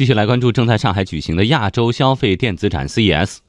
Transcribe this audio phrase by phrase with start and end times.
[0.00, 3.40] 继续来关注正在上海举行的亚洲消费电子展 CES。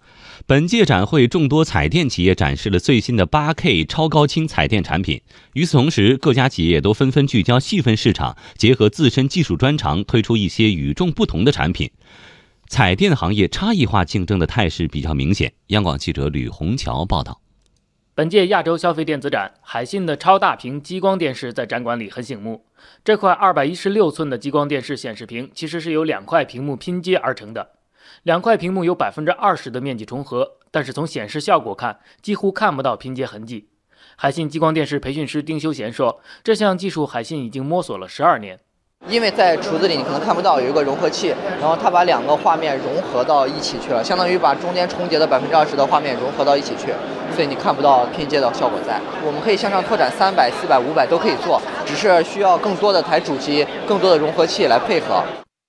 [0.45, 5.21] 本届展会，众多彩电企业展示了最新的 8K 超高清彩电产品。
[5.53, 11.89] 与此同时，各家企业都纷纷聚焦细分市场，结合自身技术专长，推出一些与众不同的产品。
[12.67, 15.53] 彩电行业差异化竞争的态势比较明显。
[15.67, 17.40] 央广记者吕红桥报道。
[18.21, 22.67] 本届亚洲消费电子展，海信的超大屏激光电视在展馆里很醒目。
[23.03, 27.71] 这块216寸的激光电视显示屏，其实是由两块屏幕拼接而成的。
[28.21, 33.69] 两块屏幕有百分之二十的面积重合，但是从显示效果看，几乎看不到拼接痕迹。
[34.15, 38.59] 海信激光电视培训师丁修贤说：“这项技术海信已经摸索了十二年。”
[39.09, 46.93] 因为在橱子里你可能看不到有一个融合器，然后它把两个画面融合到一起去了，相当于把中间重叠的百分之二十的画面融合到一起去，
[47.35, 49.01] 所以你看不到拼接的效果在。
[49.25, 55.23] 我们可以向上拓展三百、四百、五百都可以做，只是需要更多的台主机、更多的融合器来配合。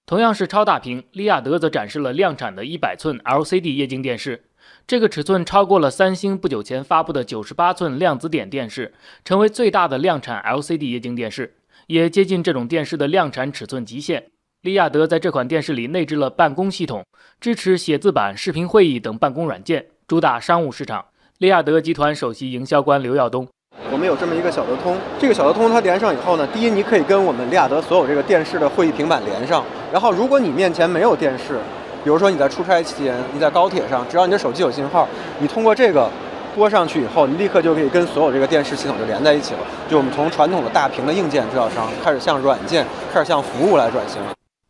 [0.06, 4.44] 同样是超大屏，利亚德则展示了量产的一百寸 LCD 液晶电视，
[4.86, 8.92] 这个尺寸超过了三星不久前发布的九十八寸量子点电视，
[9.24, 11.54] 成为最大的量产 LCD 液晶电视。
[11.86, 14.24] 也接近这种电视的量产尺寸极限。
[14.62, 17.04] 利亚德在这款电视里内置了办公系统，
[17.40, 21.04] 支持写字板、视频会议等办公软件，主打商务市场。
[21.38, 23.48] 利亚德集团首席营销官刘耀东：
[23.90, 29.64] 我们有这么一个小德通，这个小德通它连上以后呢，第一，你可以跟我们利亚德所有这个电视的会议平板连上。
[29.92, 31.58] 然后，如果你面前没有电视，
[32.04, 35.08] 比如说你在出差期间，你在高铁上，只要你的手机有信号，
[35.40, 36.08] 你通过这个。
[36.54, 39.60] 播上去以后，你立刻就可以跟所有这个电视系统就连在一起了。
[39.88, 44.20] 就我们从传统的大屏的硬件制造商，开始向软件、开始向服务来转型。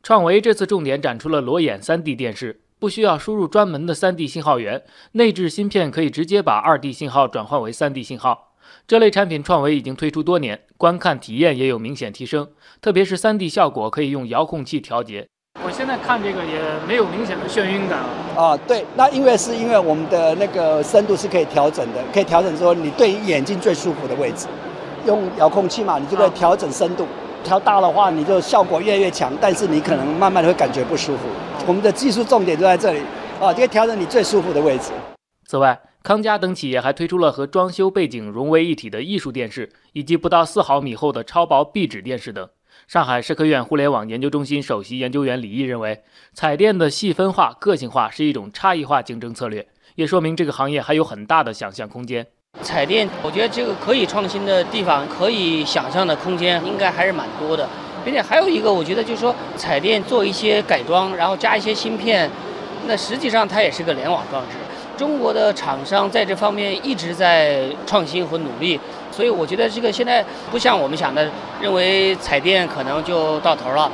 [0.02, 8.54] 创维这次重点展出了裸眼 3D 电视，不需要输入专门的 3D 信号源，内置芯片可以直接把 2D 信号转换为 3D 信号。
[8.86, 12.48] 这类产品创维已经推出多年，观看体验也有明显提升，
[12.80, 15.28] 特别是 3D 效果可以用遥控器调节。
[15.64, 18.00] 我现在看这个也没有明显的眩晕感
[18.36, 18.56] 啊。
[18.66, 24.46] 对，那因为是因为我们的那个深度是可以调整的，可以调整说你对眼睛最舒服的位置，
[25.06, 27.06] 用遥控器嘛，你就可以调整深度。
[27.44, 31.22] 调大的话，你就效果越来越强，但是你可能慢慢的会感觉不舒服。
[31.66, 33.00] 我们的技术重点就在这里
[33.40, 34.92] 啊，可以调整你最舒服的位置。
[35.48, 42.48] 此外，康佳等企业还推出了和装修背景融为一体的艺术电视，以及不到四毫米厚的超薄壁纸电视等。
[42.88, 46.02] 上海社科院互联网研究中心首席研究员李毅认为，
[46.34, 52.26] 彩电的细分化、个性化是一种差异化竞争策略，也说明这个行业还有很大的想象空间。
[52.60, 57.66] 彩电，我觉得这个可以创新的地方，可以想象的空间应该还是蛮多的，
[58.04, 62.30] 并且还有一个，我觉得就是说，彩电做一些改装，然后加一些芯片，
[62.86, 64.56] 那实际上它也是个联网装置。
[65.02, 68.78] 中国的厂商在这方面一直在创新和努力，
[69.10, 71.28] 所以我觉得这个现在不像我们想的，
[71.60, 73.90] 认为彩电可能就到头了。